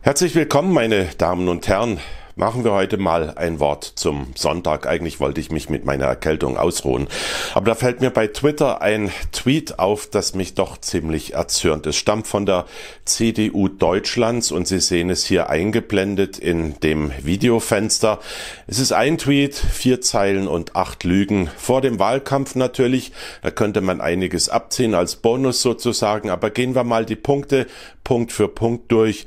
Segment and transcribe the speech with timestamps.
[0.00, 1.98] Herzlich willkommen, meine Damen und Herren.
[2.38, 4.86] Machen wir heute mal ein Wort zum Sonntag.
[4.86, 7.08] Eigentlich wollte ich mich mit meiner Erkältung ausruhen.
[7.52, 11.84] Aber da fällt mir bei Twitter ein Tweet auf, das mich doch ziemlich erzürnt.
[11.88, 12.66] Es stammt von der
[13.04, 18.20] CDU Deutschlands und Sie sehen es hier eingeblendet in dem Videofenster.
[18.68, 21.50] Es ist ein Tweet, vier Zeilen und acht Lügen.
[21.56, 23.10] Vor dem Wahlkampf natürlich.
[23.42, 26.30] Da könnte man einiges abziehen als Bonus sozusagen.
[26.30, 27.66] Aber gehen wir mal die Punkte
[28.08, 29.26] Punkt für Punkt durch.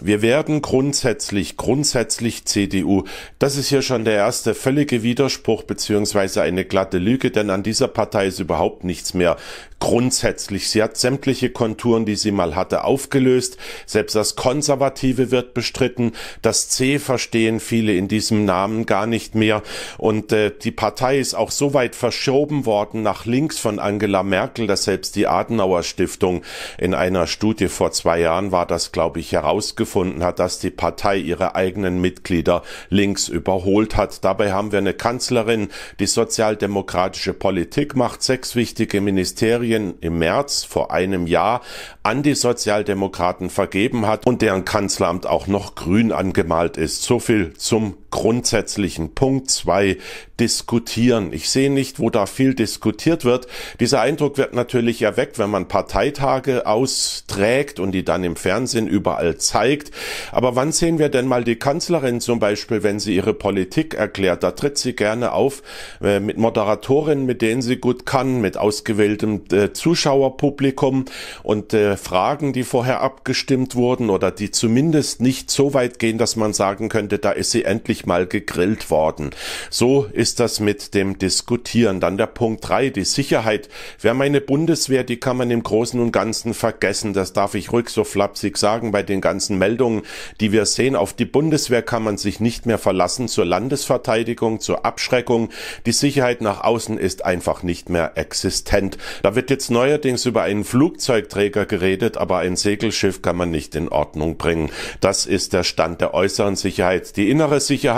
[0.00, 3.04] Wir werden grundsätzlich, grundsätzlich CDU.
[3.38, 7.88] Das ist hier schon der erste völlige Widerspruch beziehungsweise eine glatte Lüge, denn an dieser
[7.88, 9.36] Partei ist überhaupt nichts mehr
[9.82, 10.70] grundsätzlich.
[10.70, 13.56] Sie hat sämtliche Konturen, die sie mal hatte, aufgelöst.
[13.84, 16.12] Selbst das Konservative wird bestritten.
[16.40, 19.60] Das C verstehen viele in diesem Namen gar nicht mehr.
[19.98, 24.68] Und äh, die Partei ist auch so weit verschoben worden nach links von Angela Merkel,
[24.68, 26.42] dass selbst die Adenauer Stiftung
[26.78, 31.16] in einer Studie vor zwei Jahren war das, glaube ich, herausgefunden hat, dass die Partei
[31.16, 32.41] ihre eigenen Mitglieder
[32.88, 34.24] links überholt hat.
[34.24, 35.68] Dabei haben wir eine Kanzlerin,
[36.00, 41.62] die sozialdemokratische Politik macht, sechs wichtige Ministerien im März vor einem Jahr
[42.02, 47.02] an die Sozialdemokraten vergeben hat und deren Kanzleramt auch noch grün angemalt ist.
[47.02, 49.96] So viel zum grundsätzlichen Punkt zwei
[50.38, 51.32] diskutieren.
[51.32, 53.46] Ich sehe nicht, wo da viel diskutiert wird.
[53.80, 59.36] Dieser Eindruck wird natürlich erweckt, wenn man Parteitage austrägt und die dann im Fernsehen überall
[59.36, 59.92] zeigt.
[60.30, 64.42] Aber wann sehen wir denn mal die Kanzlerin zum Beispiel, wenn sie ihre Politik erklärt?
[64.42, 65.62] Da tritt sie gerne auf
[66.02, 71.04] äh, mit Moderatorinnen, mit denen sie gut kann, mit ausgewähltem äh, Zuschauerpublikum
[71.44, 76.36] und äh, Fragen, die vorher abgestimmt wurden oder die zumindest nicht so weit gehen, dass
[76.36, 79.30] man sagen könnte, da ist sie endlich mal gegrillt worden.
[79.70, 82.00] So ist das mit dem Diskutieren.
[82.00, 83.68] Dann der Punkt drei, die Sicherheit.
[84.00, 87.12] Wer meine Bundeswehr, die kann man im Großen und Ganzen vergessen.
[87.12, 90.02] Das darf ich ruhig so flapsig sagen bei den ganzen Meldungen,
[90.40, 90.96] die wir sehen.
[90.96, 95.50] Auf die Bundeswehr kann man sich nicht mehr verlassen zur Landesverteidigung, zur Abschreckung.
[95.86, 98.98] Die Sicherheit nach außen ist einfach nicht mehr existent.
[99.22, 103.88] Da wird jetzt neuerdings über einen Flugzeugträger geredet, aber ein Segelschiff kann man nicht in
[103.88, 104.70] Ordnung bringen.
[105.00, 107.16] Das ist der Stand der äußeren Sicherheit.
[107.16, 107.91] Die innere Sicherheit,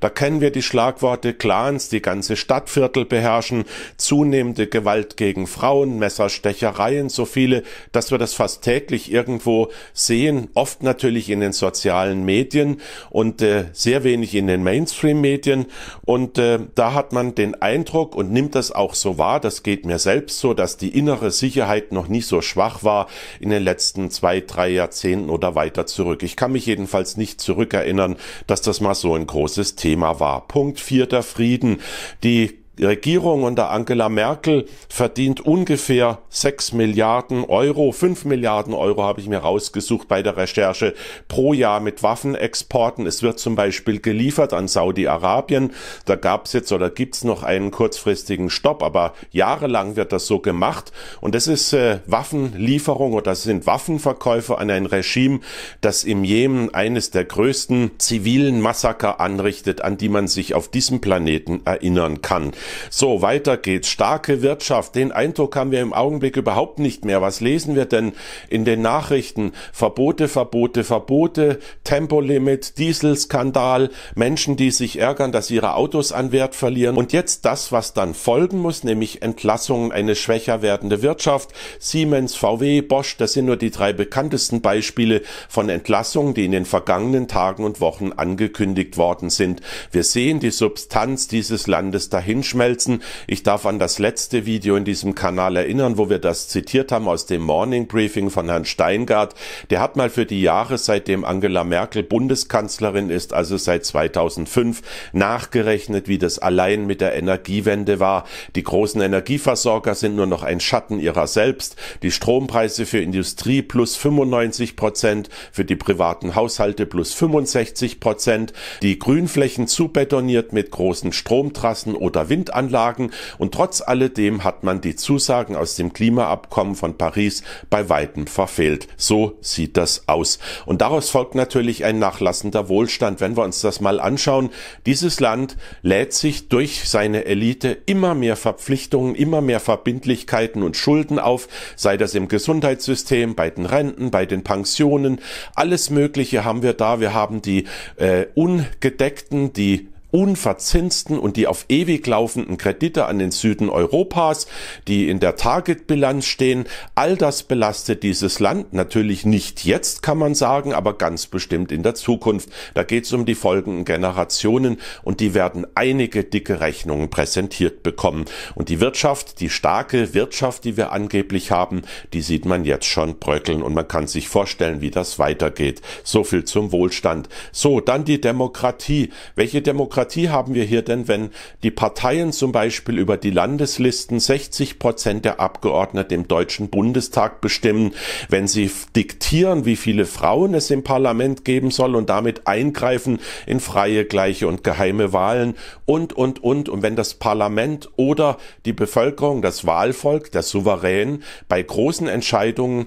[0.00, 3.64] da kennen wir die Schlagworte Clans, die ganze Stadtviertel beherrschen,
[3.96, 7.62] zunehmende Gewalt gegen Frauen, Messerstechereien, so viele,
[7.92, 13.66] dass wir das fast täglich irgendwo sehen, oft natürlich in den sozialen Medien und äh,
[13.72, 15.66] sehr wenig in den Mainstream-Medien.
[16.04, 19.86] Und äh, da hat man den Eindruck und nimmt das auch so wahr, das geht
[19.86, 23.08] mir selbst so, dass die innere Sicherheit noch nie so schwach war
[23.40, 26.22] in den letzten zwei, drei Jahrzehnten oder weiter zurück.
[26.22, 28.16] Ich kann mich jedenfalls nicht zurückerinnern,
[28.46, 30.46] dass das mal so ein großes Thema war.
[30.46, 31.80] Punkt vier, der Frieden.
[32.22, 39.28] Die Regierung unter Angela Merkel verdient ungefähr 6 Milliarden Euro, 5 Milliarden Euro habe ich
[39.28, 40.94] mir rausgesucht bei der Recherche
[41.28, 43.06] pro Jahr mit Waffenexporten.
[43.06, 45.70] Es wird zum Beispiel geliefert an Saudi-Arabien.
[46.04, 50.26] Da gab es jetzt oder gibt es noch einen kurzfristigen Stopp, aber jahrelang wird das
[50.26, 50.90] so gemacht.
[51.20, 55.40] Und das ist äh, Waffenlieferung oder das sind Waffenverkäufe an ein Regime,
[55.80, 61.00] das im Jemen eines der größten zivilen Massaker anrichtet, an die man sich auf diesem
[61.00, 62.52] Planeten erinnern kann.
[62.90, 63.88] So, weiter geht's.
[63.88, 64.94] Starke Wirtschaft.
[64.94, 67.22] Den Eindruck haben wir im Augenblick überhaupt nicht mehr.
[67.22, 68.12] Was lesen wir denn
[68.48, 69.52] in den Nachrichten?
[69.72, 71.58] Verbote, Verbote, Verbote,
[71.94, 76.96] Tempolimit, Dieselskandal, Menschen, die sich ärgern, dass ihre Autos an Wert verlieren.
[76.96, 81.50] Und jetzt das, was dann folgen muss, nämlich Entlassungen, eine schwächer werdende Wirtschaft.
[81.78, 86.64] Siemens, VW, Bosch, das sind nur die drei bekanntesten Beispiele von Entlassungen, die in den
[86.64, 89.60] vergangenen Tagen und Wochen angekündigt worden sind.
[89.92, 93.04] Wir sehen die Substanz dieses Landes dahin schmelzen.
[93.28, 97.06] Ich darf an das letzte Video in diesem Kanal erinnern, wo wir das zitiert haben
[97.06, 99.36] aus dem Morning Briefing von Herrn Steingart.
[99.70, 106.06] Der hat mal für die Jahre, seitdem Angela Merkel Bundeskanzlerin ist, also seit 2005, nachgerechnet,
[106.06, 108.24] wie das allein mit der Energiewende war.
[108.54, 111.76] Die großen Energieversorger sind nur noch ein Schatten ihrer selbst.
[112.02, 118.98] Die Strompreise für Industrie plus 95 Prozent, für die privaten Haushalte plus 65 Prozent, die
[118.98, 125.56] Grünflächen zubetoniert mit großen Stromtrassen oder Wind Windanlagen und trotz alledem hat man die Zusagen
[125.56, 128.88] aus dem Klimaabkommen von Paris bei weitem verfehlt.
[128.96, 130.38] So sieht das aus.
[130.66, 133.20] Und daraus folgt natürlich ein nachlassender Wohlstand.
[133.20, 134.50] Wenn wir uns das mal anschauen,
[134.86, 141.18] dieses Land lädt sich durch seine Elite immer mehr Verpflichtungen, immer mehr Verbindlichkeiten und Schulden
[141.18, 145.20] auf, sei das im Gesundheitssystem, bei den Renten, bei den Pensionen,
[145.54, 147.00] alles Mögliche haben wir da.
[147.00, 147.64] Wir haben die
[147.96, 154.46] äh, ungedeckten, die unverzinsten und die auf ewig laufenden Kredite an den Süden Europas,
[154.86, 156.66] die in der Target-Bilanz stehen.
[156.94, 158.72] All das belastet dieses Land.
[158.72, 162.48] Natürlich nicht jetzt, kann man sagen, aber ganz bestimmt in der Zukunft.
[162.74, 168.26] Da geht es um die folgenden Generationen und die werden einige dicke Rechnungen präsentiert bekommen.
[168.54, 171.82] Und die Wirtschaft, die starke Wirtschaft, die wir angeblich haben,
[172.12, 175.82] die sieht man jetzt schon bröckeln und man kann sich vorstellen, wie das weitergeht.
[176.04, 177.28] So viel zum Wohlstand.
[177.50, 179.10] So, dann die Demokratie.
[179.34, 181.30] Welche Demokratie haben wir hier denn, wenn
[181.62, 187.92] die Parteien zum Beispiel über die Landeslisten 60 Prozent der Abgeordneten im Deutschen Bundestag bestimmen,
[188.28, 193.60] wenn sie diktieren, wie viele Frauen es im Parlament geben soll und damit eingreifen in
[193.60, 195.54] freie, gleiche und geheime Wahlen
[195.86, 196.68] und, und, und.
[196.68, 202.86] Und wenn das Parlament oder die Bevölkerung, das Wahlvolk, der Souverän bei großen Entscheidungen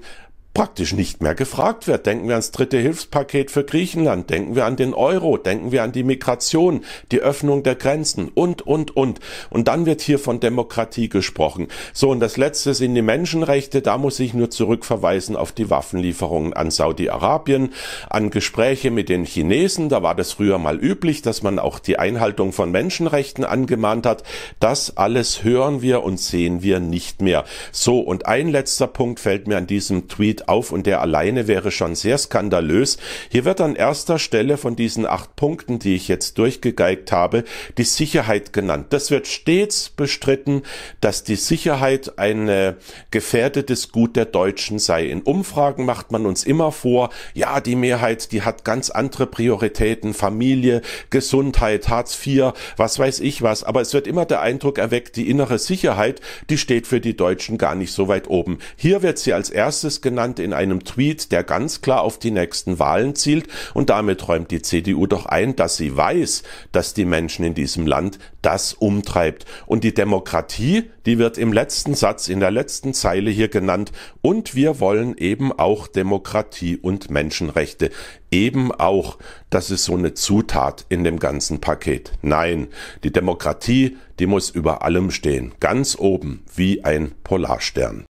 [0.54, 2.06] praktisch nicht mehr gefragt wird.
[2.06, 5.92] Denken wir ans dritte Hilfspaket für Griechenland, denken wir an den Euro, denken wir an
[5.92, 9.20] die Migration, die Öffnung der Grenzen und, und, und.
[9.50, 11.68] Und dann wird hier von Demokratie gesprochen.
[11.92, 13.82] So, und das letzte sind die Menschenrechte.
[13.82, 17.72] Da muss ich nur zurückverweisen auf die Waffenlieferungen an Saudi-Arabien,
[18.10, 19.88] an Gespräche mit den Chinesen.
[19.88, 24.24] Da war das früher mal üblich, dass man auch die Einhaltung von Menschenrechten angemahnt hat.
[24.58, 27.44] Das alles hören wir und sehen wir nicht mehr.
[27.70, 31.70] So, und ein letzter Punkt fällt mir an diesem Tweet auf und der alleine wäre
[31.70, 32.98] schon sehr skandalös.
[33.30, 37.44] Hier wird an erster Stelle von diesen acht Punkten, die ich jetzt durchgegeigt habe,
[37.78, 38.88] die Sicherheit genannt.
[38.90, 40.62] Das wird stets bestritten,
[41.00, 42.74] dass die Sicherheit ein äh,
[43.10, 45.06] gefährdetes Gut der Deutschen sei.
[45.06, 50.12] In Umfragen macht man uns immer vor, ja, die Mehrheit, die hat ganz andere Prioritäten,
[50.12, 55.16] Familie, Gesundheit, Hartz IV, was weiß ich was, aber es wird immer der Eindruck erweckt,
[55.16, 56.20] die innere Sicherheit,
[56.50, 58.58] die steht für die Deutschen gar nicht so weit oben.
[58.76, 62.78] Hier wird sie als erstes genannt, in einem Tweet, der ganz klar auf die nächsten
[62.78, 66.42] Wahlen zielt und damit räumt die CDU doch ein, dass sie weiß,
[66.72, 69.46] dass die Menschen in diesem Land das umtreibt.
[69.66, 74.54] Und die Demokratie, die wird im letzten Satz, in der letzten Zeile hier genannt und
[74.54, 77.90] wir wollen eben auch Demokratie und Menschenrechte.
[78.30, 82.12] Eben auch, das ist so eine Zutat in dem ganzen Paket.
[82.20, 82.68] Nein,
[83.04, 88.04] die Demokratie, die muss über allem stehen, ganz oben wie ein Polarstern.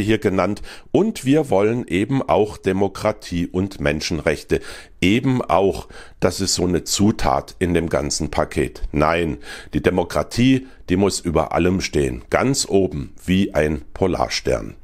[0.00, 0.62] Hier genannt
[0.92, 4.60] und wir wollen eben auch Demokratie und Menschenrechte.
[5.00, 5.88] Eben auch,
[6.20, 8.82] das ist so eine Zutat in dem ganzen Paket.
[8.92, 9.38] Nein,
[9.72, 14.76] die Demokratie, die muss über allem stehen, ganz oben wie ein Polarstern.